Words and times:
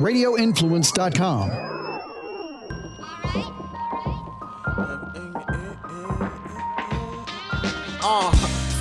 radioinfluence.com. 0.00 1.50
Uh, 8.02 8.30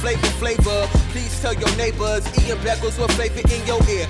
flavor, 0.01 0.27
flavor. 0.27 1.02
Please 1.13 1.39
tell 1.41 1.53
your 1.53 1.69
neighbors. 1.75 2.25
Ian 2.41 2.57
Beckles 2.65 2.97
with 2.97 3.11
flavor 3.11 3.45
in 3.53 3.61
your 3.67 3.77
ear. 3.87 4.07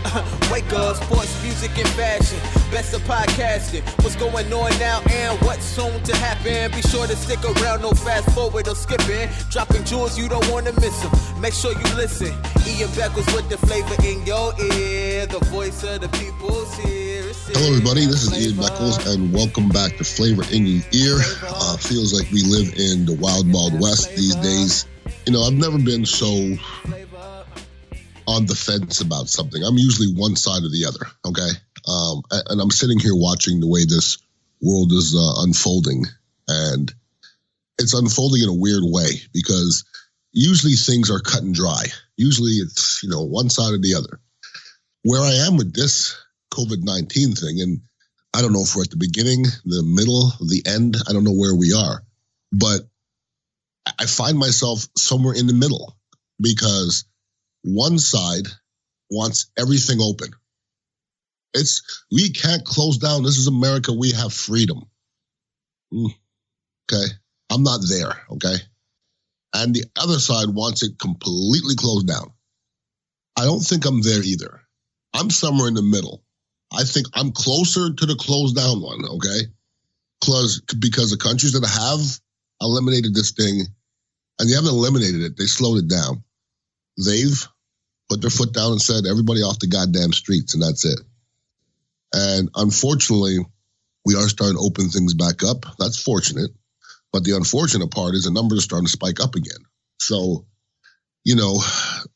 Wake 0.50 0.72
up, 0.72 0.96
sports, 0.96 1.36
music, 1.44 1.78
and 1.78 1.88
fashion. 2.00 2.40
Best 2.72 2.94
of 2.94 3.02
podcasting. 3.02 3.84
What's 4.02 4.16
going 4.16 4.48
on 4.54 4.72
now 4.80 5.02
and 5.12 5.38
what's 5.42 5.66
soon 5.66 6.02
to 6.04 6.16
happen? 6.16 6.72
Be 6.72 6.82
sure 6.84 7.06
to 7.06 7.16
stick 7.18 7.44
around, 7.44 7.82
no 7.82 7.92
fast 7.92 8.32
forward 8.32 8.70
or 8.70 8.76
skipping. 8.76 9.28
Dropping 9.52 9.84
jewels, 9.84 10.18
you 10.18 10.30
don't 10.30 10.50
want 10.50 10.66
to 10.68 10.80
miss 10.80 10.98
them. 11.02 11.42
Make 11.42 11.52
sure 11.52 11.74
you 11.74 11.96
listen. 11.98 12.32
Ian 12.66 12.88
Beckles 12.96 13.28
with 13.36 13.50
the 13.50 13.58
flavor 13.58 13.96
in 14.08 14.26
your 14.26 14.54
ear. 14.72 15.26
The 15.26 15.40
voice 15.52 15.84
of 15.84 16.00
the 16.00 16.08
people's 16.08 16.74
here. 16.76 17.34
Hello, 17.52 17.68
everybody. 17.68 18.06
This 18.06 18.24
is 18.24 18.48
Ian 18.48 18.56
Beckles, 18.56 19.14
and 19.14 19.34
welcome 19.34 19.68
back 19.68 19.98
to 19.98 20.06
Flavor 20.06 20.44
in 20.54 20.66
Your 20.66 20.84
Ear. 20.94 21.20
Uh, 21.44 21.76
feels 21.76 22.14
like 22.14 22.32
we 22.32 22.44
live 22.44 22.72
in 22.80 23.06
the 23.06 23.18
wild, 23.20 23.52
wild 23.52 23.78
west 23.82 24.16
these 24.16 24.36
days. 24.36 24.86
You 25.26 25.34
know, 25.34 25.44
I've 25.44 25.54
never 25.54 25.78
been 25.78 26.06
so 26.06 26.28
on 28.28 28.46
the 28.46 28.56
fence 28.56 29.02
about 29.02 29.30
something. 29.30 29.64
I'm 29.64 29.78
usually 29.78 30.14
one 30.14 30.36
side 30.36 30.64
or 30.64 30.70
the 30.70 30.86
other. 30.88 31.06
Okay, 31.26 31.50
um, 31.88 32.24
and 32.50 32.62
I'm 32.62 32.72
sitting 32.72 33.00
here 33.00 33.16
watching 33.16 33.60
the 33.60 33.68
way 33.68 33.86
this 33.86 34.18
world 34.62 34.92
is 34.92 35.16
uh, 35.16 35.44
unfolding, 35.44 36.06
and 36.48 36.92
it's 37.78 37.94
unfolding 37.94 38.44
in 38.44 38.50
a 38.50 38.54
weird 38.54 38.84
way 38.84 39.22
because 39.34 39.86
usually 40.32 40.74
things 40.74 41.12
are 41.12 41.20
cut 41.20 41.44
and 41.44 41.56
dry. 41.56 41.84
Usually 42.18 42.54
it's 42.54 43.02
you 43.04 43.10
know 43.10 43.24
one 43.24 43.50
side 43.50 43.74
or 43.74 43.80
the 43.80 43.96
other. 43.96 44.20
Where 45.04 45.22
I 45.22 45.48
am 45.48 45.58
with 45.58 45.74
this 45.74 46.16
COVID 46.54 46.84
19 46.84 47.34
thing. 47.34 47.62
And 47.62 47.82
I 48.34 48.42
don't 48.42 48.54
know 48.54 48.64
if 48.64 48.76
we're 48.76 48.84
at 48.84 48.92
the 48.92 48.98
beginning, 48.98 49.44
the 49.66 49.84
middle, 49.84 50.32
the 50.40 50.64
end. 50.66 50.96
I 51.08 51.14
don't 51.14 51.24
know 51.24 51.34
where 51.34 51.56
we 51.56 51.74
are. 51.74 52.04
But 52.52 52.82
I 54.00 54.06
find 54.06 54.38
myself 54.38 54.88
somewhere 54.96 55.36
in 55.36 55.48
the 55.48 55.54
middle 55.54 55.98
because 56.40 57.06
one 57.64 57.98
side 58.00 58.48
wants 59.10 59.52
everything 59.58 60.00
open. 60.02 60.30
It's, 61.54 62.06
we 62.12 62.32
can't 62.32 62.66
close 62.66 62.98
down. 62.98 63.24
This 63.24 63.38
is 63.38 63.48
America. 63.48 63.94
We 63.94 64.12
have 64.12 64.34
freedom. 64.34 64.90
Mm, 65.94 66.10
okay. 66.92 67.06
I'm 67.52 67.64
not 67.64 67.82
there. 67.88 68.14
Okay. 68.32 68.56
And 69.54 69.76
the 69.76 69.86
other 69.96 70.20
side 70.20 70.50
wants 70.50 70.82
it 70.82 70.98
completely 71.00 71.76
closed 71.76 72.08
down. 72.08 72.34
I 73.38 73.46
don't 73.46 73.62
think 73.62 73.86
I'm 73.86 74.02
there 74.02 74.24
either. 74.24 74.62
I'm 75.14 75.30
somewhere 75.30 75.68
in 75.68 75.76
the 75.76 75.84
middle. 75.84 76.24
I 76.72 76.84
think 76.84 77.08
I'm 77.14 77.32
closer 77.32 77.94
to 77.94 78.06
the 78.06 78.16
closed 78.16 78.56
down 78.56 78.82
one, 78.82 79.06
okay? 79.06 79.42
Because 80.20 80.62
because 80.80 81.12
the 81.12 81.18
countries 81.18 81.54
that 81.54 81.68
have 81.68 82.02
eliminated 82.62 83.14
this 83.14 83.32
thing, 83.32 83.62
and 84.40 84.50
they 84.50 84.56
haven't 84.56 84.72
eliminated 84.72 85.22
it, 85.22 85.38
they 85.38 85.46
slowed 85.46 85.84
it 85.84 85.88
down. 85.88 86.24
They've 86.98 87.48
put 88.14 88.22
their 88.22 88.30
foot 88.30 88.54
down 88.54 88.72
and 88.72 88.82
said, 88.82 89.06
everybody 89.06 89.42
off 89.42 89.60
the 89.60 89.68
goddamn 89.68 90.14
streets, 90.14 90.54
and 90.54 90.62
that's 90.62 90.86
it. 90.86 91.00
And 92.14 92.50
unfortunately, 92.56 93.40
we 94.06 94.16
are 94.16 94.30
starting 94.30 94.58
to 94.58 94.64
open 94.64 94.90
things 94.90 95.16
back 95.16 95.44
up. 95.44 95.66
That's 95.80 96.02
fortunate. 96.02 96.52
But 97.12 97.24
the 97.24 97.36
unfortunate 97.36 97.90
part 97.92 98.14
is 98.14 98.26
the 98.26 98.32
numbers 98.32 98.60
are 98.60 98.62
starting 98.70 98.86
to 98.86 98.92
spike 98.92 99.20
up 99.20 99.36
again. 99.36 99.66
So 100.00 100.46
you 101.24 101.36
know, 101.36 101.58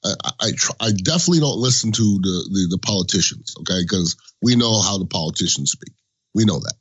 I 0.04 0.14
I, 0.42 0.52
I, 0.82 0.92
definitely 0.92 1.40
don't 1.40 1.60
listen 1.60 1.92
to 1.94 2.04
the 2.22 2.50
the, 2.52 2.68
the 2.72 2.80
politicians, 2.80 3.56
okay? 3.62 3.82
Because 3.82 4.18
we 4.42 4.56
know 4.56 4.82
how 4.82 4.98
the 4.98 5.06
politicians 5.06 5.72
speak. 5.72 5.94
We 6.34 6.46
know 6.46 6.60
that 6.60 6.76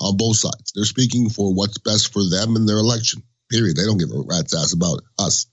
on 0.00 0.16
both 0.16 0.36
sides. 0.36 0.72
They're 0.74 0.84
speaking 0.84 1.28
for 1.28 1.52
what's 1.52 1.78
best 1.78 2.12
for 2.12 2.22
them 2.28 2.56
in 2.56 2.66
their 2.66 2.78
election. 2.78 3.22
Period. 3.50 3.76
They 3.76 3.84
don't 3.84 3.98
give 3.98 4.12
a 4.12 4.22
rat's 4.24 4.54
ass 4.54 4.72
about 4.72 5.02
us. 5.18 5.46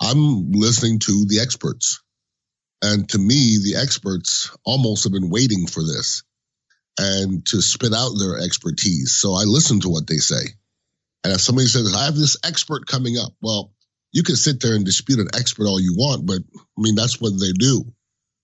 I'm 0.00 0.52
listening 0.52 0.98
to 1.00 1.24
the 1.26 1.40
experts, 1.40 2.02
and 2.84 3.08
to 3.08 3.18
me, 3.18 3.58
the 3.64 3.80
experts 3.80 4.54
almost 4.62 5.04
have 5.04 5.12
been 5.14 5.30
waiting 5.30 5.66
for 5.66 5.82
this 5.82 6.22
and 6.98 7.44
to 7.46 7.62
spit 7.62 7.94
out 7.94 8.12
their 8.18 8.38
expertise. 8.38 9.16
So 9.16 9.32
I 9.32 9.44
listen 9.44 9.80
to 9.80 9.88
what 9.88 10.06
they 10.06 10.18
say. 10.18 10.44
And 11.24 11.32
if 11.32 11.40
somebody 11.40 11.66
says, 11.66 11.94
I 11.96 12.04
have 12.04 12.14
this 12.14 12.36
expert 12.44 12.86
coming 12.86 13.16
up, 13.16 13.32
well, 13.40 13.72
you 14.12 14.22
can 14.22 14.36
sit 14.36 14.60
there 14.60 14.74
and 14.74 14.84
dispute 14.84 15.18
an 15.18 15.28
expert 15.34 15.66
all 15.66 15.80
you 15.80 15.94
want, 15.96 16.26
but 16.26 16.40
I 16.54 16.76
mean, 16.76 16.94
that's 16.94 17.18
what 17.18 17.32
they 17.40 17.52
do. 17.52 17.86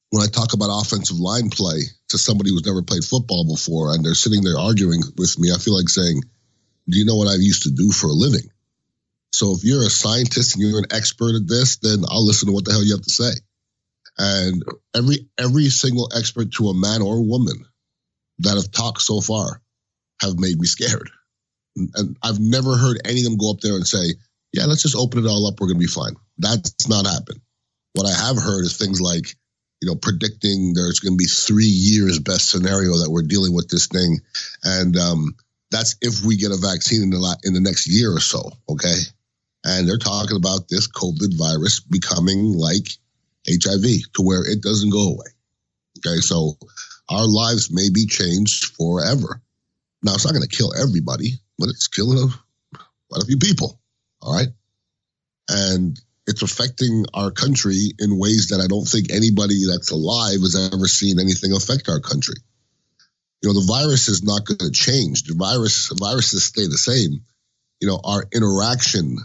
When 0.08 0.22
I 0.22 0.26
talk 0.26 0.54
about 0.54 0.72
offensive 0.72 1.18
line 1.18 1.50
play 1.50 1.82
to 2.08 2.16
somebody 2.16 2.48
who's 2.48 2.64
never 2.64 2.82
played 2.82 3.04
football 3.04 3.44
before 3.46 3.92
and 3.92 4.02
they're 4.02 4.14
sitting 4.14 4.42
there 4.42 4.58
arguing 4.58 5.02
with 5.18 5.38
me, 5.38 5.52
I 5.54 5.58
feel 5.58 5.76
like 5.76 5.90
saying, 5.90 6.22
Do 6.88 6.98
you 6.98 7.04
know 7.04 7.16
what 7.16 7.28
I 7.28 7.34
used 7.34 7.64
to 7.64 7.70
do 7.70 7.92
for 7.92 8.06
a 8.06 8.12
living? 8.12 8.48
So 9.32 9.52
if 9.54 9.64
you're 9.64 9.84
a 9.84 9.90
scientist 9.90 10.56
and 10.56 10.64
you're 10.64 10.78
an 10.78 10.92
expert 10.92 11.36
at 11.36 11.46
this, 11.46 11.76
then 11.76 12.04
I'll 12.08 12.26
listen 12.26 12.48
to 12.48 12.54
what 12.54 12.64
the 12.64 12.72
hell 12.72 12.82
you 12.82 12.94
have 12.94 13.04
to 13.04 13.10
say. 13.10 13.32
And 14.22 14.62
every 14.94 15.28
every 15.38 15.70
single 15.70 16.10
expert 16.14 16.52
to 16.52 16.68
a 16.68 16.74
man 16.74 17.00
or 17.00 17.24
woman 17.26 17.64
that 18.40 18.56
have 18.56 18.70
talked 18.70 19.00
so 19.00 19.22
far 19.22 19.62
have 20.20 20.38
made 20.38 20.58
me 20.58 20.66
scared. 20.66 21.08
And 21.76 22.18
I've 22.22 22.38
never 22.38 22.76
heard 22.76 23.00
any 23.06 23.20
of 23.20 23.24
them 23.24 23.38
go 23.38 23.50
up 23.50 23.60
there 23.60 23.76
and 23.76 23.86
say, 23.86 24.14
yeah, 24.52 24.66
let's 24.66 24.82
just 24.82 24.96
open 24.96 25.24
it 25.24 25.28
all 25.28 25.46
up. 25.46 25.58
We're 25.58 25.68
going 25.68 25.80
to 25.80 25.86
be 25.86 25.92
fine. 25.92 26.16
That's 26.36 26.86
not 26.86 27.06
happened. 27.06 27.40
What 27.94 28.06
I 28.06 28.12
have 28.26 28.36
heard 28.36 28.64
is 28.64 28.76
things 28.76 29.00
like, 29.00 29.34
you 29.80 29.88
know, 29.88 29.94
predicting 29.94 30.74
there's 30.74 31.00
going 31.00 31.14
to 31.14 31.16
be 31.16 31.24
three 31.24 31.64
years 31.64 32.18
best 32.18 32.50
scenario 32.50 32.98
that 32.98 33.10
we're 33.10 33.22
dealing 33.22 33.54
with 33.54 33.68
this 33.68 33.86
thing, 33.86 34.20
and 34.62 34.98
um, 34.98 35.34
that's 35.70 35.96
if 36.02 36.22
we 36.26 36.36
get 36.36 36.52
a 36.52 36.58
vaccine 36.58 37.02
in 37.02 37.10
the 37.10 37.38
in 37.44 37.54
the 37.54 37.60
next 37.60 37.86
year 37.86 38.14
or 38.14 38.20
so. 38.20 38.52
Okay, 38.68 39.00
and 39.64 39.88
they're 39.88 39.96
talking 39.96 40.36
about 40.36 40.68
this 40.68 40.86
COVID 40.88 41.38
virus 41.38 41.80
becoming 41.80 42.52
like 42.52 42.90
HIV 43.48 44.12
to 44.14 44.22
where 44.22 44.46
it 44.46 44.62
doesn't 44.62 44.90
go 44.90 45.12
away. 45.12 45.26
Okay, 45.98 46.20
so 46.20 46.54
our 47.08 47.26
lives 47.26 47.70
may 47.70 47.90
be 47.90 48.06
changed 48.06 48.76
forever. 48.76 49.42
Now 50.02 50.14
it's 50.14 50.24
not 50.24 50.34
going 50.34 50.46
to 50.46 50.56
kill 50.56 50.72
everybody, 50.74 51.32
but 51.58 51.68
it's 51.68 51.88
killing 51.88 52.18
a, 52.18 52.78
quite 53.10 53.22
a 53.22 53.26
few 53.26 53.38
people. 53.38 53.78
All 54.22 54.34
right. 54.34 54.48
And 55.48 56.00
it's 56.26 56.42
affecting 56.42 57.06
our 57.12 57.30
country 57.30 57.90
in 57.98 58.18
ways 58.18 58.48
that 58.48 58.60
I 58.60 58.68
don't 58.68 58.86
think 58.86 59.10
anybody 59.10 59.66
that's 59.66 59.90
alive 59.90 60.40
has 60.40 60.70
ever 60.72 60.86
seen 60.86 61.18
anything 61.18 61.52
affect 61.52 61.88
our 61.88 62.00
country. 62.00 62.36
You 63.42 63.48
know, 63.48 63.60
the 63.60 63.66
virus 63.66 64.08
is 64.08 64.22
not 64.22 64.44
going 64.44 64.58
to 64.58 64.70
change. 64.70 65.24
The 65.24 65.34
virus, 65.34 65.92
viruses 65.98 66.44
stay 66.44 66.66
the 66.66 66.78
same. 66.78 67.24
You 67.80 67.88
know, 67.88 68.00
our 68.04 68.24
interaction 68.32 69.16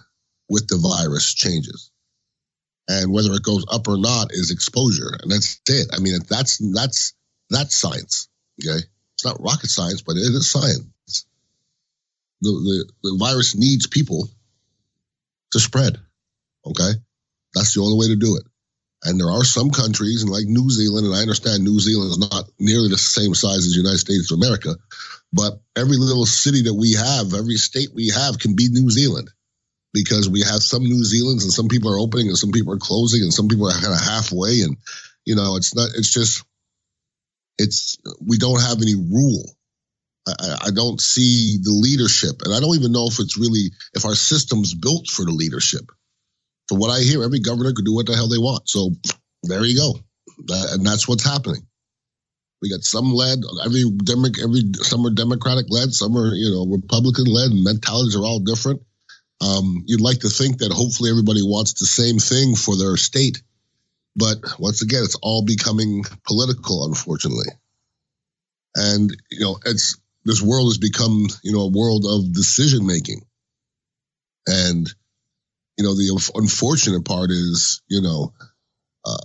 with 0.49 0.67
the 0.67 0.77
virus 0.77 1.33
changes. 1.33 1.91
And 2.87 3.11
whether 3.11 3.33
it 3.33 3.43
goes 3.43 3.65
up 3.71 3.87
or 3.87 3.97
not 3.97 4.31
is 4.31 4.51
exposure. 4.51 5.17
And 5.21 5.31
that's 5.31 5.59
it. 5.67 5.89
I 5.93 5.99
mean, 5.99 6.19
that's, 6.29 6.57
that's, 6.73 7.13
that's 7.49 7.75
science. 7.75 8.27
Okay. 8.61 8.79
It's 9.15 9.25
not 9.25 9.41
rocket 9.41 9.69
science, 9.69 10.01
but 10.01 10.17
it 10.17 10.21
is 10.21 10.51
science. 10.51 11.25
The, 12.41 12.51
the, 12.51 12.91
the 13.03 13.17
virus 13.17 13.55
needs 13.55 13.87
people 13.87 14.29
to 15.51 15.59
spread. 15.59 15.97
Okay. 16.65 16.91
That's 17.53 17.73
the 17.73 17.81
only 17.81 17.97
way 17.97 18.13
to 18.13 18.15
do 18.15 18.35
it. 18.35 18.43
And 19.03 19.19
there 19.19 19.29
are 19.29 19.43
some 19.43 19.69
countries, 19.69 20.23
and 20.23 20.31
like 20.31 20.45
New 20.45 20.69
Zealand, 20.69 21.05
and 21.05 21.15
I 21.15 21.21
understand 21.21 21.63
New 21.63 21.79
Zealand 21.79 22.11
is 22.11 22.17
not 22.17 22.49
nearly 22.59 22.89
the 22.89 22.97
same 22.97 23.35
size 23.35 23.59
as 23.59 23.73
the 23.73 23.81
United 23.81 23.99
States 23.99 24.31
of 24.31 24.39
America, 24.39 24.75
but 25.31 25.59
every 25.75 25.97
little 25.97 26.25
city 26.25 26.63
that 26.63 26.73
we 26.73 26.93
have, 26.93 27.33
every 27.33 27.55
state 27.55 27.89
we 27.93 28.09
have 28.09 28.39
can 28.39 28.55
be 28.55 28.67
New 28.69 28.89
Zealand 28.89 29.29
because 29.95 30.27
we 30.29 30.41
have 30.41 30.61
some 30.61 30.83
New 30.83 31.03
Zealands 31.03 31.43
and 31.43 31.53
some 31.53 31.69
people 31.69 31.89
are 31.89 31.97
opening 31.97 32.27
and 32.27 32.37
some 32.37 32.51
people 32.51 32.73
are 32.73 32.77
closing 32.77 33.21
and 33.21 33.33
some 33.33 33.47
people 33.47 33.67
are 33.67 33.79
kind 33.79 33.93
of 33.93 34.01
halfway. 34.01 34.59
And, 34.59 34.75
you 35.23 35.35
know, 35.35 35.55
it's 35.55 35.73
not, 35.73 35.89
it's 35.95 36.11
just, 36.11 36.43
it's, 37.57 37.97
we 38.19 38.37
don't 38.37 38.61
have 38.61 38.81
any 38.81 38.95
rule. 38.95 39.55
I, 40.27 40.57
I, 40.67 40.71
don't 40.71 40.99
see 40.99 41.59
the 41.61 41.71
leadership, 41.71 42.41
and 42.43 42.51
I 42.51 42.59
don't 42.59 42.75
even 42.75 42.91
know 42.91 43.05
if 43.05 43.19
it's 43.19 43.37
really 43.37 43.69
if 43.93 44.05
our 44.05 44.15
system's 44.15 44.73
built 44.73 45.07
for 45.07 45.23
the 45.23 45.31
leadership. 45.31 45.85
From 46.67 46.79
what 46.79 46.89
I 46.89 47.01
hear, 47.01 47.23
every 47.23 47.39
governor 47.39 47.73
could 47.73 47.85
do 47.85 47.93
what 47.93 48.07
the 48.07 48.15
hell 48.15 48.27
they 48.27 48.39
want. 48.39 48.67
So 48.67 48.89
there 49.43 49.63
you 49.63 49.77
go, 49.77 49.93
and 50.73 50.83
that's 50.83 51.07
what's 51.07 51.23
happening. 51.23 51.61
We 52.59 52.71
got 52.71 52.81
some 52.81 53.13
led, 53.13 53.37
every 53.63 53.83
Demo- 54.03 54.41
every 54.41 54.63
some 54.81 55.05
are 55.05 55.13
Democratic 55.13 55.67
led, 55.69 55.93
some 55.93 56.17
are 56.17 56.33
you 56.33 56.49
know 56.49 56.65
Republican 56.65 57.25
led, 57.25 57.51
and 57.51 57.63
mentalities 57.63 58.15
are 58.15 58.25
all 58.25 58.39
different. 58.39 58.81
Um, 59.41 59.83
you'd 59.85 60.01
like 60.01 60.19
to 60.19 60.29
think 60.29 60.59
that 60.59 60.71
hopefully 60.71 61.09
everybody 61.09 61.41
wants 61.41 61.73
the 61.73 61.85
same 61.85 62.19
thing 62.19 62.55
for 62.55 62.77
their 62.77 62.97
state, 62.97 63.41
but 64.15 64.37
once 64.59 64.81
again, 64.81 65.03
it's 65.03 65.17
all 65.21 65.43
becoming 65.43 66.03
political, 66.25 66.85
unfortunately. 66.85 67.51
And 68.75 69.15
you 69.29 69.41
know, 69.41 69.57
it's 69.65 69.97
this 70.25 70.41
world 70.41 70.69
has 70.69 70.79
become, 70.79 71.27
you 71.43 71.53
know, 71.53 71.61
a 71.61 71.71
world 71.71 72.05
of 72.05 72.33
decision 72.33 72.85
making. 72.85 73.21
And, 74.47 74.91
you 75.77 75.85
know, 75.85 75.93
the 75.93 76.31
unfortunate 76.35 77.05
part 77.05 77.29
is, 77.29 77.81
you 77.87 78.01
know, 78.01 78.33
uh, 79.05 79.17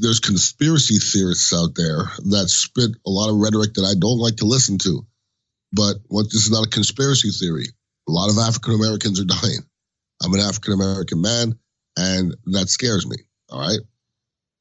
there's 0.00 0.20
conspiracy 0.20 0.96
theorists 0.98 1.52
out 1.52 1.74
there 1.74 2.04
that 2.30 2.48
spit 2.48 2.90
a 3.06 3.10
lot 3.10 3.28
of 3.28 3.36
rhetoric 3.36 3.74
that 3.74 3.84
I 3.84 3.98
don't 3.98 4.18
like 4.18 4.36
to 4.36 4.46
listen 4.46 4.78
to. 4.78 5.06
But 5.72 5.96
what 6.08 6.24
this 6.24 6.46
is 6.46 6.50
not 6.50 6.66
a 6.66 6.70
conspiracy 6.70 7.30
theory. 7.30 7.66
A 8.08 8.12
lot 8.12 8.30
of 8.30 8.38
African 8.38 8.74
Americans 8.74 9.20
are 9.20 9.24
dying. 9.24 9.60
I'm 10.22 10.34
an 10.34 10.40
African 10.40 10.74
American 10.74 11.20
man, 11.20 11.58
and 11.96 12.34
that 12.46 12.68
scares 12.68 13.06
me. 13.06 13.16
All 13.50 13.60
right. 13.60 13.80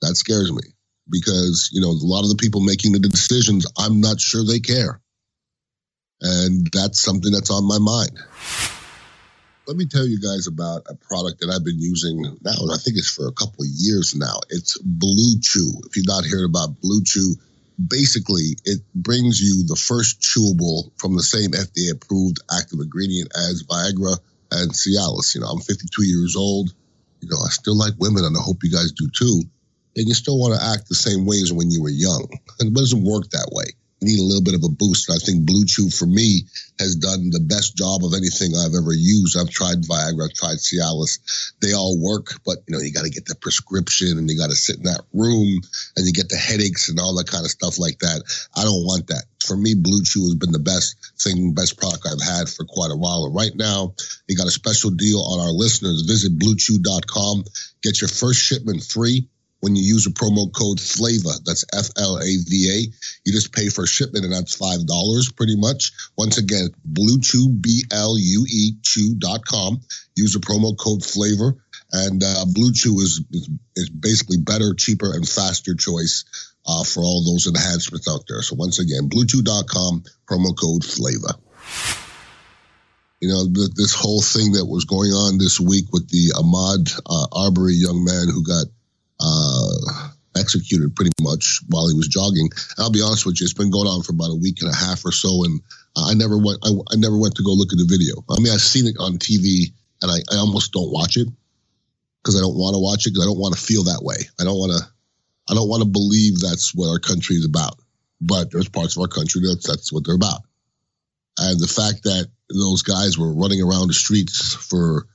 That 0.02 0.16
scares 0.16 0.52
me 0.52 0.64
because, 1.10 1.70
you 1.72 1.82
know, 1.82 1.90
a 1.90 2.02
lot 2.02 2.24
of 2.24 2.30
the 2.30 2.38
people 2.38 2.62
making 2.62 2.94
the 2.94 3.00
decisions, 3.00 3.66
I'm 3.78 4.02
not 4.02 4.20
sure 4.20 4.44
they 4.44 4.60
care. 4.60 5.02
And 6.22 6.68
that's 6.72 7.02
something 7.02 7.32
that's 7.32 7.52
on 7.52 7.68
my 7.68 7.80
mind. 7.80 8.18
Let 9.68 9.78
me 9.78 9.86
tell 9.86 10.06
you 10.06 10.20
guys 10.20 10.48
about 10.48 10.84
a 10.88 10.96
product 10.96 11.40
that 11.40 11.50
I've 11.50 11.64
been 11.64 11.80
using 11.80 12.22
now, 12.44 12.74
I 12.74 12.78
think 12.78 12.98
it's 12.98 13.12
for 13.12 13.28
a 13.28 13.32
couple 13.32 13.64
of 13.64 13.70
years 13.74 14.16
now. 14.16 14.40
It's 14.50 14.78
Blue 14.80 15.40
Chew. 15.42 15.72
If 15.86 15.96
you've 15.96 16.08
not 16.08 16.26
heard 16.26 16.46
about 16.46 16.82
Blue 16.82 17.04
Chew, 17.04 17.36
basically 17.88 18.56
it 18.66 18.82
brings 18.94 19.40
you 19.40 19.66
the 19.66 19.76
first 19.76 20.22
chewable 20.22 20.92
from 20.98 21.16
the 21.16 21.24
same 21.24 21.52
FDA 21.52 21.92
approved 21.92 22.40
active 22.52 22.80
ingredient 22.80 23.32
as 23.36 23.64
Viagra 23.64 24.18
and 24.52 24.72
Cialis. 24.72 25.36
You 25.36 25.42
know, 25.42 25.48
I'm 25.48 25.62
52 25.62 26.04
years 26.06 26.36
old. 26.36 26.74
You 27.22 27.30
know, 27.30 27.38
I 27.38 27.50
still 27.50 27.78
like 27.78 27.94
women, 28.00 28.26
and 28.26 28.36
I 28.36 28.42
hope 28.42 28.64
you 28.64 28.72
guys 28.72 28.92
do 28.92 29.08
too. 29.16 29.44
And 29.96 30.08
you 30.08 30.14
still 30.14 30.40
want 30.40 30.60
to 30.60 30.66
act 30.66 30.90
the 30.90 30.96
same 30.96 31.26
way 31.26 31.38
as 31.38 31.54
when 31.54 31.70
you 31.70 31.82
were 31.82 31.90
young. 31.90 32.28
And 32.60 32.70
it 32.76 32.80
doesn't 32.80 33.04
work 33.04 33.30
that 33.32 33.50
way 33.52 33.74
need 34.02 34.20
a 34.20 34.24
little 34.24 34.44
bit 34.44 34.56
of 34.56 34.64
a 34.64 34.70
boost. 34.70 35.12
I 35.12 35.18
think 35.18 35.46
Blue 35.46 35.66
Chew 35.66 35.90
for 35.90 36.06
me 36.06 36.44
has 36.80 36.96
done 36.96 37.30
the 37.30 37.40
best 37.40 37.78
job 37.78 38.04
of 38.04 38.14
anything 38.14 38.58
I've 38.58 38.74
ever 38.74 38.94
used. 38.94 39.38
I've 39.38 39.50
tried 39.50 39.86
Viagra, 39.86 40.26
I've 40.26 40.34
tried 40.34 40.58
Cialis. 40.58 41.54
They 41.62 41.74
all 41.74 42.02
work, 42.02 42.42
but 42.44 42.58
you 42.68 42.74
know, 42.74 42.82
you 42.82 42.92
got 42.92 43.06
to 43.06 43.14
get 43.14 43.26
the 43.26 43.36
prescription 43.36 44.18
and 44.18 44.30
you 44.30 44.38
got 44.38 44.50
to 44.50 44.56
sit 44.56 44.78
in 44.78 44.84
that 44.84 45.06
room 45.14 45.62
and 45.96 46.06
you 46.06 46.14
get 46.14 46.30
the 46.30 46.38
headaches 46.38 46.90
and 46.90 47.00
all 47.00 47.16
that 47.18 47.30
kind 47.30 47.46
of 47.46 47.52
stuff 47.52 47.78
like 47.78 48.00
that. 48.00 48.24
I 48.56 48.64
don't 48.64 48.86
want 48.86 49.08
that. 49.08 49.26
For 49.46 49.56
me, 49.56 49.76
Blue 49.76 50.04
Chew 50.04 50.26
has 50.26 50.36
been 50.36 50.52
the 50.52 50.60
best 50.60 50.98
thing, 51.22 51.54
best 51.54 51.78
product 51.78 52.06
I've 52.06 52.22
had 52.22 52.50
for 52.50 52.66
quite 52.66 52.92
a 52.92 52.98
while. 52.98 53.26
And 53.26 53.36
right 53.36 53.56
now, 53.56 53.94
you 54.28 54.36
got 54.36 54.48
a 54.48 54.52
special 54.52 54.92
deal 54.92 55.22
on 55.22 55.40
our 55.40 55.54
listeners. 55.54 56.06
Visit 56.08 56.38
bluechew.com, 56.38 57.44
get 57.84 58.02
your 58.02 58.10
first 58.10 58.40
shipment 58.42 58.84
free 58.84 59.30
when 59.62 59.76
you 59.76 59.84
use 59.84 60.06
a 60.06 60.10
promo 60.10 60.52
code 60.52 60.80
FLAVA, 60.80 61.44
that's 61.46 61.64
F 61.74 61.90
L 61.98 62.18
A 62.18 62.38
V 62.50 62.70
A, 62.70 62.78
you 63.24 63.32
just 63.32 63.54
pay 63.54 63.70
for 63.70 63.86
shipment 63.88 64.26
and 64.26 64.34
that's 64.34 64.58
$5 64.58 65.38
pretty 65.38 65.56
much. 65.56 65.92
Once 66.18 66.38
again, 66.38 66.70
Blue 66.84 67.20
Chew, 67.20 67.50
B 67.50 67.84
L 67.92 68.18
U 68.18 68.46
E 68.50 68.74
Chew.com. 68.82 69.82
Use 70.16 70.34
the 70.34 70.40
promo 70.40 70.78
code 70.78 71.02
FLAVOR. 71.02 71.56
And 71.94 72.24
uh, 72.24 72.46
Blue 72.54 72.72
Chew 72.72 73.00
is, 73.02 73.22
is, 73.76 73.90
basically 73.90 74.38
better, 74.38 74.74
cheaper, 74.74 75.14
and 75.14 75.28
faster 75.28 75.76
choice 75.76 76.24
uh, 76.66 76.84
for 76.84 77.02
all 77.04 77.24
those 77.24 77.48
enhancements 77.48 78.10
out 78.10 78.24
there. 78.28 78.42
So 78.42 78.56
once 78.56 78.80
again, 78.80 79.10
bluechew.com, 79.10 80.04
promo 80.30 80.58
code 80.58 80.84
FLAVA. 80.84 81.38
You 83.20 83.30
know, 83.30 83.44
th- 83.54 83.76
this 83.76 83.94
whole 83.94 84.22
thing 84.22 84.54
that 84.54 84.66
was 84.66 84.86
going 84.86 85.12
on 85.12 85.38
this 85.38 85.60
week 85.60 85.86
with 85.92 86.10
the 86.10 86.32
Ahmaud 86.34 87.00
uh, 87.06 87.28
Arbery 87.46 87.74
young 87.74 88.04
man 88.04 88.28
who 88.34 88.44
got 88.44 88.66
uh, 89.22 90.10
executed 90.38 90.96
pretty 90.96 91.12
much 91.22 91.60
while 91.68 91.88
he 91.88 91.96
was 91.96 92.08
jogging. 92.08 92.50
And 92.52 92.80
I'll 92.80 92.92
be 92.92 93.02
honest 93.02 93.26
with 93.26 93.40
you, 93.40 93.46
it's 93.46 93.54
been 93.54 93.72
going 93.72 93.88
on 93.88 94.04
for 94.04 94.14
about 94.14 94.32
a 94.32 94.40
week 94.40 94.62
and 94.62 94.72
a 94.72 94.76
half 94.76 95.06
or 95.06 95.12
so, 95.12 95.44
and 95.44 95.62
I 95.96 96.14
never 96.14 96.38
went. 96.38 96.60
I, 96.64 96.70
I 96.92 96.96
never 96.96 97.18
went 97.18 97.36
to 97.36 97.44
go 97.44 97.52
look 97.52 97.74
at 97.74 97.80
the 97.80 97.88
video. 97.88 98.24
I 98.30 98.40
mean, 98.40 98.52
I've 98.52 98.62
seen 98.62 98.88
it 98.88 98.96
on 99.00 99.18
TV, 99.18 99.74
and 100.02 100.12
I, 100.12 100.18
I 100.34 100.38
almost 100.38 100.74
don't 100.74 100.92
watch 100.92 101.18
it 101.18 101.28
because 102.22 102.38
I 102.38 102.42
don't 102.42 102.58
want 102.58 102.76
to 102.76 102.80
watch 102.80 103.06
it 103.06 103.12
because 103.14 103.26
I 103.26 103.30
don't 103.30 103.40
want 103.40 103.56
to 103.56 103.62
feel 103.62 103.84
that 103.86 104.04
way. 104.04 104.18
I 104.40 104.44
don't 104.44 104.58
want 104.58 104.72
to. 104.72 104.82
I 105.50 105.54
don't 105.54 105.70
want 105.70 105.84
to 105.84 105.90
believe 105.90 106.40
that's 106.40 106.74
what 106.74 106.90
our 106.90 107.00
country 107.00 107.36
is 107.36 107.46
about. 107.46 107.76
But 108.22 108.52
there's 108.52 108.70
parts 108.70 108.96
of 108.96 109.02
our 109.02 109.08
country 109.08 109.42
that's 109.42 109.68
that's 109.68 109.92
what 109.92 110.06
they're 110.06 110.16
about. 110.16 110.42
And 111.40 111.60
the 111.60 111.68
fact 111.68 112.04
that 112.04 112.30
those 112.50 112.84
guys 112.84 113.18
were 113.18 113.34
running 113.34 113.62
around 113.62 113.88
the 113.88 113.94
streets 113.94 114.54
for 114.54 115.08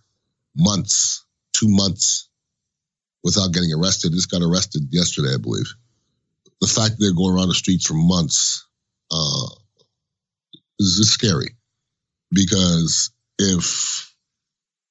months, 0.56 1.24
two 1.52 1.68
months, 1.68 2.25
without 3.26 3.52
getting 3.52 3.73
arrested. 3.75 4.12
Just 4.12 4.31
got 4.31 4.40
arrested 4.40 4.87
yesterday, 4.93 5.34
I 5.34 5.43
believe. 5.43 5.67
The 6.61 6.69
fact 6.69 6.90
that 6.93 6.96
they're 7.00 7.12
going 7.12 7.34
around 7.34 7.49
the 7.49 7.55
streets 7.55 7.87
for 7.87 7.94
months 7.94 8.64
uh, 9.11 9.49
is 10.78 10.96
just 10.96 11.11
scary 11.11 11.50
because 12.31 13.11
if 13.40 14.14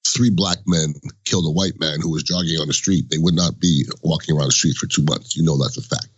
three 0.05 0.31
black 0.31 0.57
men 0.67 0.93
killed 1.23 1.45
a 1.45 1.51
white 1.51 1.79
man 1.79 2.01
who 2.01 2.11
was 2.11 2.23
jogging 2.23 2.59
on 2.59 2.67
the 2.67 2.73
street, 2.73 3.05
they 3.09 3.17
would 3.17 3.33
not 3.33 3.57
be 3.57 3.85
walking 4.03 4.35
around 4.35 4.47
the 4.47 4.51
streets 4.51 4.77
for 4.77 4.87
two 4.87 5.03
months. 5.03 5.37
You 5.37 5.43
know 5.43 5.57
that's 5.57 5.77
a 5.77 5.81
fact. 5.81 6.09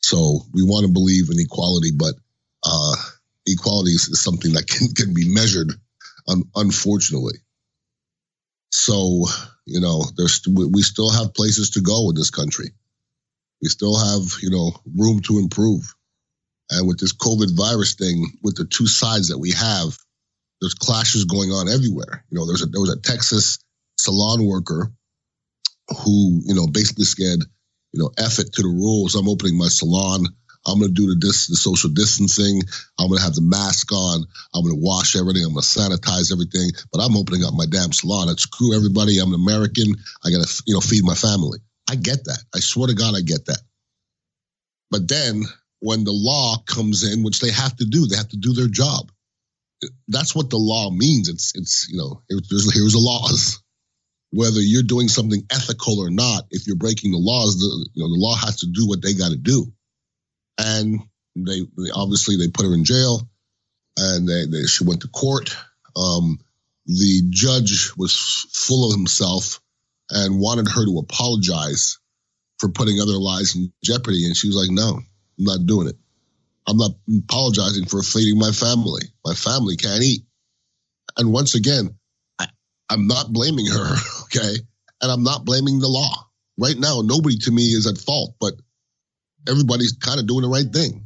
So 0.00 0.42
we 0.54 0.62
want 0.62 0.86
to 0.86 0.92
believe 0.92 1.30
in 1.30 1.40
equality, 1.40 1.90
but 1.98 2.14
uh, 2.64 2.96
equality 3.44 3.90
is, 3.90 4.22
something 4.22 4.52
that 4.52 4.68
can, 4.68 4.88
can 4.94 5.14
be 5.14 5.28
measured, 5.28 5.72
un- 6.28 6.48
unfortunately. 6.54 7.38
So 8.70 9.26
you 9.68 9.80
know, 9.80 10.02
there's 10.16 10.40
we 10.48 10.82
still 10.82 11.10
have 11.10 11.34
places 11.34 11.70
to 11.70 11.80
go 11.82 12.08
in 12.08 12.16
this 12.16 12.30
country. 12.30 12.70
We 13.60 13.68
still 13.68 13.98
have, 13.98 14.22
you 14.42 14.50
know, 14.50 14.72
room 14.96 15.20
to 15.22 15.38
improve. 15.38 15.94
And 16.70 16.88
with 16.88 16.98
this 16.98 17.14
COVID 17.14 17.56
virus 17.56 17.94
thing, 17.94 18.24
with 18.42 18.56
the 18.56 18.64
two 18.64 18.86
sides 18.86 19.28
that 19.28 19.38
we 19.38 19.52
have, 19.52 19.96
there's 20.60 20.74
clashes 20.74 21.24
going 21.24 21.50
on 21.50 21.68
everywhere. 21.68 22.24
You 22.30 22.38
know, 22.38 22.46
there's 22.46 22.62
a 22.62 22.66
there 22.66 22.80
was 22.80 22.92
a 22.92 23.00
Texas 23.00 23.58
salon 23.98 24.46
worker 24.46 24.90
who, 26.04 26.40
you 26.44 26.54
know, 26.54 26.66
basically 26.66 27.04
said, 27.04 27.40
you 27.92 28.02
know, 28.02 28.10
F 28.18 28.38
it 28.38 28.52
to 28.54 28.62
the 28.62 28.68
rules. 28.68 29.14
I'm 29.14 29.28
opening 29.28 29.58
my 29.58 29.68
salon. 29.68 30.26
I'm 30.68 30.78
going 30.78 30.94
to 30.94 31.00
do 31.00 31.08
the, 31.08 31.16
dis- 31.16 31.48
the 31.48 31.56
social 31.56 31.90
distancing. 31.90 32.62
I'm 32.98 33.08
going 33.08 33.18
to 33.18 33.24
have 33.24 33.34
the 33.34 33.42
mask 33.42 33.90
on. 33.92 34.24
I'm 34.54 34.62
going 34.62 34.74
to 34.74 34.84
wash 34.84 35.16
everything. 35.16 35.44
I'm 35.44 35.54
going 35.54 35.62
to 35.62 35.78
sanitize 35.80 36.30
everything. 36.30 36.70
But 36.92 37.00
I'm 37.00 37.16
opening 37.16 37.44
up 37.44 37.54
my 37.54 37.66
damn 37.66 37.92
salon. 37.92 38.28
And 38.28 38.38
screw 38.38 38.76
everybody. 38.76 39.18
I'm 39.18 39.32
an 39.32 39.40
American. 39.40 39.96
I 40.24 40.30
got 40.30 40.46
to, 40.46 40.62
you 40.66 40.74
know, 40.74 40.80
feed 40.80 41.04
my 41.04 41.14
family. 41.14 41.58
I 41.88 41.96
get 41.96 42.24
that. 42.24 42.38
I 42.54 42.60
swear 42.60 42.88
to 42.88 42.94
God, 42.94 43.16
I 43.16 43.22
get 43.22 43.46
that. 43.46 43.60
But 44.90 45.08
then 45.08 45.42
when 45.80 46.04
the 46.04 46.12
law 46.12 46.56
comes 46.66 47.02
in, 47.02 47.22
which 47.22 47.40
they 47.40 47.50
have 47.50 47.76
to 47.76 47.86
do, 47.86 48.06
they 48.06 48.16
have 48.16 48.28
to 48.28 48.36
do 48.36 48.52
their 48.52 48.68
job. 48.68 49.10
That's 50.08 50.34
what 50.34 50.50
the 50.50 50.58
law 50.58 50.90
means. 50.90 51.28
It's, 51.28 51.52
it's, 51.54 51.88
you 51.88 51.96
know, 51.96 52.22
here's, 52.28 52.74
here's 52.74 52.92
the 52.92 52.98
laws. 52.98 53.62
Whether 54.30 54.60
you're 54.60 54.82
doing 54.82 55.08
something 55.08 55.42
ethical 55.50 56.00
or 56.00 56.10
not, 56.10 56.44
if 56.50 56.66
you're 56.66 56.76
breaking 56.76 57.12
the 57.12 57.18
laws, 57.18 57.58
the, 57.58 57.88
you 57.94 58.02
know, 58.02 58.08
the 58.08 58.20
law 58.20 58.34
has 58.36 58.60
to 58.60 58.66
do 58.66 58.86
what 58.86 59.00
they 59.00 59.14
got 59.14 59.30
to 59.30 59.38
do 59.38 59.72
and 60.58 61.00
they, 61.36 61.60
they, 61.60 61.90
obviously 61.94 62.36
they 62.36 62.48
put 62.48 62.66
her 62.66 62.74
in 62.74 62.84
jail, 62.84 63.22
and 63.96 64.28
they, 64.28 64.46
they 64.46 64.66
she 64.66 64.84
went 64.84 65.02
to 65.02 65.08
court. 65.08 65.56
Um, 65.96 66.38
the 66.86 67.22
judge 67.30 67.92
was 67.96 68.14
full 68.52 68.90
of 68.90 68.96
himself 68.96 69.60
and 70.10 70.40
wanted 70.40 70.68
her 70.68 70.84
to 70.84 70.98
apologize 70.98 71.98
for 72.58 72.70
putting 72.70 73.00
other 73.00 73.12
lives 73.12 73.54
in 73.54 73.72
jeopardy, 73.84 74.26
and 74.26 74.36
she 74.36 74.48
was 74.48 74.56
like, 74.56 74.70
"No, 74.70 74.96
I'm 74.98 75.44
not 75.44 75.66
doing 75.66 75.88
it. 75.88 75.96
I'm 76.66 76.76
not 76.76 76.92
apologizing 77.24 77.86
for 77.86 78.02
feeding 78.02 78.38
my 78.38 78.50
family. 78.50 79.02
My 79.24 79.34
family 79.34 79.76
can't 79.76 80.02
eat." 80.02 80.22
And 81.16 81.32
once 81.32 81.54
again, 81.54 81.96
I, 82.38 82.46
I'm 82.88 83.06
not 83.06 83.32
blaming 83.32 83.66
her, 83.66 83.96
okay, 84.24 84.56
and 85.02 85.10
I'm 85.12 85.22
not 85.22 85.44
blaming 85.44 85.78
the 85.78 85.88
law. 85.88 86.26
Right 86.58 86.76
now, 86.76 87.02
nobody 87.04 87.36
to 87.38 87.52
me 87.52 87.62
is 87.66 87.86
at 87.86 87.98
fault, 87.98 88.34
but 88.40 88.54
everybody's 89.46 89.92
kind 89.92 90.20
of 90.20 90.26
doing 90.26 90.42
the 90.42 90.48
right 90.48 90.70
thing. 90.72 91.04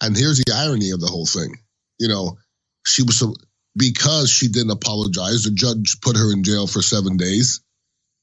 And 0.00 0.16
here's 0.16 0.38
the 0.38 0.52
irony 0.52 0.90
of 0.90 1.00
the 1.00 1.06
whole 1.06 1.26
thing. 1.26 1.56
You 1.98 2.08
know, 2.08 2.38
she 2.84 3.02
was 3.02 3.18
so, 3.18 3.34
because 3.76 4.30
she 4.30 4.48
didn't 4.48 4.70
apologize, 4.70 5.44
the 5.44 5.50
judge 5.50 6.00
put 6.02 6.16
her 6.16 6.32
in 6.32 6.44
jail 6.44 6.66
for 6.66 6.82
seven 6.82 7.16
days. 7.16 7.60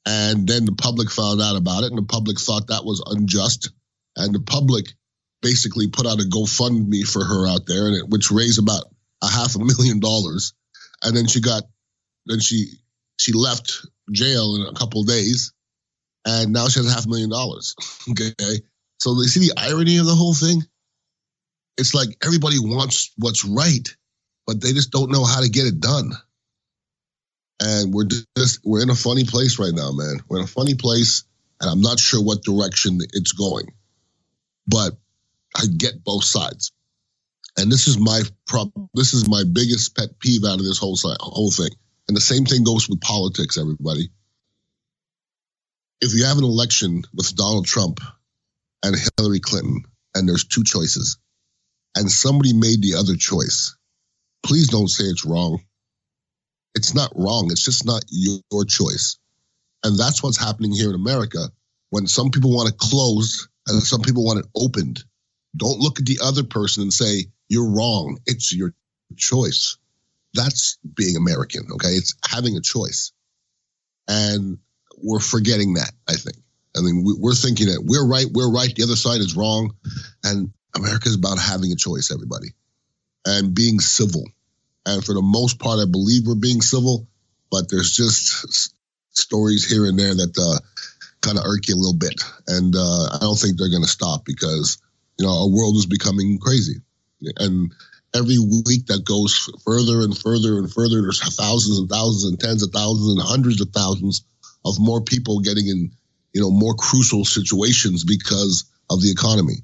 And 0.06 0.48
then 0.48 0.66
the 0.66 0.74
public 0.74 1.12
found 1.12 1.42
out 1.42 1.56
about 1.56 1.84
it, 1.84 1.92
and 1.92 1.98
the 1.98 2.04
public 2.04 2.40
thought 2.40 2.68
that 2.68 2.86
was 2.86 3.04
unjust. 3.06 3.70
And 4.16 4.34
the 4.34 4.40
public 4.40 4.86
basically 5.42 5.88
put 5.88 6.08
out 6.08 6.20
a 6.20 6.24
GoFundMe 6.24 7.08
for 7.08 7.24
her 7.24 7.48
out 7.48 7.66
there, 7.68 7.88
and 7.88 7.96
it, 7.96 8.10
which 8.10 8.32
raised 8.32 8.60
about 8.60 8.84
a 9.22 9.28
half 9.28 9.56
a 9.56 9.60
million 9.60 10.00
dollars. 10.00 10.54
And 11.04 11.16
then 11.16 11.28
she 11.28 11.40
got, 11.42 11.64
then 12.26 12.40
she 12.40 12.74
she 13.18 13.34
left 13.34 13.86
jail 14.12 14.56
in 14.56 14.68
a 14.68 14.74
couple 14.74 15.04
days, 15.04 15.54
and 16.26 16.52
now 16.52 16.68
she 16.68 16.80
has 16.80 16.88
a 16.88 16.94
half 16.94 17.06
a 17.06 17.10
million 17.10 17.30
dollars. 17.30 17.76
Okay, 18.10 18.34
so 19.02 19.16
they 19.16 19.28
see 19.28 19.42
the 19.42 19.56
irony 19.58 19.98
of 20.00 20.08
the 20.08 20.16
whole 20.16 20.36
thing. 20.36 20.64
It's 21.78 21.96
like 21.96 22.10
everybody 22.26 22.58
wants 22.60 23.12
what's 23.18 23.46
right, 23.46 23.88
but 24.48 24.62
they 24.62 24.74
just 24.74 24.92
don't 24.92 25.12
know 25.12 25.26
how 25.26 25.42
to 25.42 25.50
get 25.50 25.68
it 25.68 25.82
done. 25.82 26.12
And 27.62 27.94
we're 27.94 28.08
just 28.38 28.62
we're 28.66 28.84
in 28.84 28.92
a 28.92 28.96
funny 28.96 29.26
place 29.26 29.60
right 29.60 29.74
now, 29.74 29.92
man. 29.94 30.22
We're 30.30 30.40
in 30.40 30.46
a 30.46 30.48
funny 30.48 30.76
place, 30.76 31.26
and 31.62 31.72
I'm 31.72 31.82
not 31.82 32.00
sure 32.00 32.24
what 32.24 32.44
direction 32.44 33.00
it's 33.14 33.34
going. 33.34 33.74
But 34.68 34.94
I 35.58 35.66
get 35.68 36.04
both 36.04 36.26
sides. 36.26 36.74
And 37.58 37.72
this 37.72 37.88
is 37.88 38.00
my 38.00 38.22
problem. 38.48 38.90
This 38.96 39.14
is 39.14 39.30
my 39.30 39.44
biggest 39.52 39.98
pet 39.98 40.20
peeve 40.20 40.46
out 40.46 40.60
of 40.60 40.66
this 40.66 40.80
whole 40.80 40.98
whole 41.20 41.52
thing. 41.52 41.72
And 42.08 42.18
the 42.18 42.22
same 42.22 42.46
thing 42.46 42.64
goes 42.66 42.90
with 42.90 43.02
politics, 43.02 43.58
everybody. 43.58 44.04
if 46.02 46.14
you 46.14 46.26
have 46.26 46.38
an 46.38 46.44
election 46.44 47.04
with 47.14 47.36
Donald 47.36 47.66
Trump 47.66 48.00
and 48.84 48.96
Hillary 49.18 49.40
Clinton, 49.40 49.84
and 50.16 50.28
there's 50.28 50.46
two 50.46 50.64
choices, 50.64 51.18
and 51.96 52.10
somebody 52.10 52.54
made 52.54 52.82
the 52.82 52.96
other 52.96 53.16
choice, 53.16 53.76
please 54.44 54.70
don't 54.70 54.88
say 54.88 55.06
it's 55.06 55.26
wrong. 55.26 55.62
It's 56.74 56.94
not 56.94 57.12
wrong. 57.16 57.50
It's 57.52 57.66
just 57.66 57.86
not 57.86 58.04
your 58.10 58.66
choice. 58.66 59.18
And 59.84 59.98
that's 59.98 60.24
what's 60.24 60.38
happening 60.38 60.72
here 60.72 60.90
in 60.90 60.96
America 60.96 61.50
when 61.90 62.08
some 62.08 62.30
people 62.30 62.56
want 62.56 62.70
it 62.70 62.78
closed 62.78 63.48
and 63.68 63.82
some 63.82 64.02
people 64.02 64.24
want 64.24 64.40
it 64.40 64.46
opened. 64.56 65.04
Don't 65.56 65.80
look 65.80 66.00
at 66.00 66.06
the 66.06 66.20
other 66.24 66.44
person 66.44 66.84
and 66.84 66.94
say, 66.94 67.26
you're 67.50 67.70
wrong. 67.70 68.20
It's 68.26 68.54
your 68.54 68.74
choice. 69.18 69.78
That's 70.34 70.78
being 70.96 71.18
American, 71.18 71.68
okay? 71.74 71.90
It's 71.90 72.16
having 72.28 72.56
a 72.56 72.62
choice. 72.62 73.12
And 74.08 74.60
we're 74.98 75.20
forgetting 75.20 75.74
that, 75.74 75.92
I 76.08 76.14
think. 76.14 76.38
I 76.76 76.82
mean, 76.82 77.04
we're 77.06 77.36
thinking 77.36 77.68
that 77.68 77.84
we're 77.84 78.08
right, 78.08 78.26
we're 78.32 78.52
right, 78.52 78.74
the 78.74 78.84
other 78.84 78.96
side 78.96 79.20
is 79.20 79.36
wrong. 79.36 79.76
And 80.24 80.54
America's 80.76 81.16
about 81.16 81.38
having 81.38 81.72
a 81.72 81.76
choice, 81.76 82.12
everybody, 82.12 82.50
and 83.26 83.54
being 83.54 83.80
civil. 83.80 84.24
And 84.86 85.04
for 85.04 85.14
the 85.14 85.22
most 85.22 85.60
part, 85.60 85.80
I 85.80 85.86
believe 85.90 86.26
we're 86.26 86.36
being 86.36 86.62
civil, 86.62 87.08
but 87.52 87.70
there's 87.70 87.96
just 87.96 88.74
stories 89.12 89.70
here 89.70 89.86
and 89.86 90.00
there 90.00 90.16
that 90.16 90.38
uh, 90.38 90.60
kind 91.22 91.38
of 91.38 91.44
irk 91.46 91.68
you 91.68 91.76
a 91.76 91.78
little 91.78 91.98
bit. 91.98 92.24
And 92.48 92.76
uh, 92.76 93.10
I 93.14 93.18
don't 93.20 93.38
think 93.38 93.58
they're 93.58 93.70
going 93.70 93.84
to 93.84 93.90
stop 93.90 94.26
because, 94.26 94.82
you 95.20 95.26
know, 95.26 95.42
our 95.42 95.50
world 95.50 95.76
is 95.76 95.86
becoming 95.86 96.40
crazy. 96.40 96.82
And 97.38 97.72
every 98.16 98.40
week 98.40 98.88
that 98.88 99.06
goes 99.06 99.50
further 99.64 100.02
and 100.02 100.18
further 100.18 100.58
and 100.58 100.72
further, 100.72 101.02
there's 101.02 101.22
thousands 101.36 101.80
and 101.80 101.90
thousands 101.90 102.26
and 102.26 102.40
tens 102.40 102.64
of 102.64 102.72
thousands 102.72 103.12
and 103.12 103.22
hundreds 103.22 103.62
of 103.62 103.70
thousands 103.70 104.26
of 104.66 104.80
more 104.80 105.02
people 105.02 105.40
getting 105.42 105.68
in, 105.68 105.92
you 106.34 106.42
know, 106.42 106.52
more 106.52 106.74
crucial 106.76 107.26
situations 107.26 108.04
because 108.04 108.66
of 108.90 109.02
the 109.02 109.12
economy. 109.12 109.64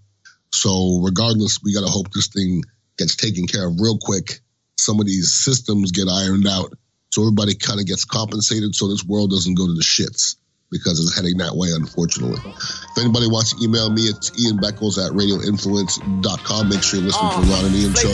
So 0.51 0.99
regardless, 1.03 1.59
we 1.63 1.73
got 1.73 1.81
to 1.81 1.91
hope 1.91 2.11
this 2.11 2.27
thing 2.27 2.63
gets 2.97 3.15
taken 3.15 3.47
care 3.47 3.67
of 3.67 3.79
real 3.79 3.97
quick. 3.99 4.39
Some 4.77 4.99
of 4.99 5.05
these 5.05 5.33
systems 5.33 5.91
get 5.91 6.07
ironed 6.07 6.47
out 6.47 6.73
so 7.09 7.23
everybody 7.23 7.55
kind 7.55 7.79
of 7.79 7.85
gets 7.85 8.05
compensated 8.05 8.75
so 8.75 8.87
this 8.87 9.03
world 9.03 9.31
doesn't 9.31 9.55
go 9.55 9.65
to 9.65 9.73
the 9.73 9.81
shits 9.81 10.35
because 10.69 10.99
it's 10.99 11.15
heading 11.15 11.37
that 11.39 11.55
way, 11.55 11.69
unfortunately. 11.71 12.35
If 12.43 12.97
anybody 12.99 13.27
wants 13.31 13.55
to 13.55 13.63
email 13.63 13.87
me, 13.89 14.03
it's 14.11 14.35
Ian 14.35 14.57
Beckles 14.59 14.99
at 14.99 15.15
radioinfluence.com. 15.15 16.67
Make 16.67 16.83
sure 16.83 16.99
you 16.99 17.05
listen 17.07 17.23
to 17.23 17.39
the 17.39 17.47
Ron 17.47 17.65
and 17.71 17.75
Ian 17.75 17.93
show 17.95 18.11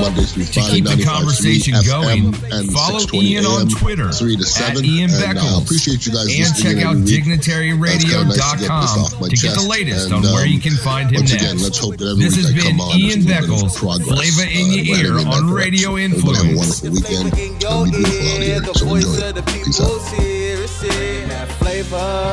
Mondays 0.00 0.32
through 0.32 0.48
Friday, 0.48 0.80
to 0.80 0.88
keep 0.88 0.96
the 0.96 1.04
conversation 1.04 1.74
going. 1.84 2.32
and 2.48 2.72
follow 2.72 3.04
Ian 3.12 3.44
on 3.44 3.68
Twitter 3.68 4.08
3 4.12 4.36
to 4.36 4.44
7. 4.44 4.80
Ian 4.84 5.10
and 5.12 5.36
uh, 5.36 5.44
Beckles. 5.44 5.64
appreciate 5.64 6.06
you 6.08 6.12
guys 6.16 6.24
and 6.32 6.40
listening 6.40 6.72
check 6.72 6.84
out 6.84 6.96
every 6.96 7.04
week. 7.04 7.20
It's 7.20 7.28
nice 7.28 7.44
to 7.44 7.68
get 7.68 8.70
dignitaryradio.com 8.70 8.98
off 9.04 9.20
my 9.20 9.28
to 9.28 9.36
get 9.36 9.54
the 9.60 9.68
latest 9.68 10.06
And, 10.08 10.14
on 10.14 10.22
where 10.32 10.44
um, 10.44 10.48
you 10.48 10.60
can 10.60 10.76
find 10.80 11.10
him 11.12 11.20
Once 11.20 11.32
next. 11.36 11.42
again, 11.44 11.56
let's 11.60 11.78
hope 11.78 11.96
that 12.00 12.08
every 12.16 12.24
this 12.24 12.36
week 12.40 12.46
has 12.48 12.54
I 12.54 12.64
been 12.64 12.78
come 12.78 12.80
on, 12.80 12.96
Ian 12.96 13.20
there's 13.28 13.44
a 13.44 13.52
little 13.52 13.68
Beckles, 13.68 13.76
progress. 13.76 14.08
flavor 14.08 14.46
in 14.48 14.64
uh, 14.64 14.72
your 14.72 14.84
heading 14.88 15.04
ear 15.04 15.18
in 15.20 15.24
that 15.28 15.36
on 15.36 15.52
direction. 15.52 15.68
Radio 15.68 15.88
Everybody 16.16 16.36
have 16.40 16.48
a 16.48 16.56
wonderful 16.56 16.90
weekend. 16.96 17.26
It'll 17.28 17.84
be 17.84 17.92
beautiful 17.92 18.24
out 18.24 18.40
here, 18.40 18.64
so 18.72 18.88
enjoy 18.88 19.36
it. 19.36 19.46
Peace 19.52 19.80
out. 19.84 20.39
That 20.88 21.48
flavor. 21.58 22.32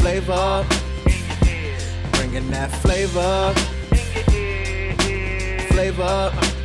Flavor. 0.00 0.66
Bringing 2.12 2.50
that 2.50 2.70
flavor. 2.80 3.54
Flavor. 5.72 6.61